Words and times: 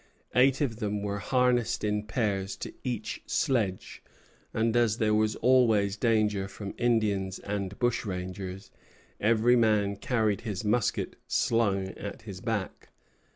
Eight 0.33 0.61
of 0.61 0.77
them 0.77 1.03
were 1.03 1.19
harnessed 1.19 1.83
in 1.83 2.01
pairs 2.07 2.55
to 2.57 2.73
each 2.83 3.21
sledge; 3.27 4.01
and 4.51 4.75
as 4.75 4.97
there 4.97 5.13
was 5.13 5.35
always 5.35 5.95
danger 5.95 6.47
from 6.47 6.73
Indians 6.79 7.37
and 7.37 7.77
bushrangers, 7.77 8.71
every 9.19 9.55
man 9.55 9.95
carried 9.95 10.41
his 10.41 10.65
musket 10.65 11.17
slung 11.27 11.89
at 11.89 12.23
his 12.23 12.41
back. 12.41 12.89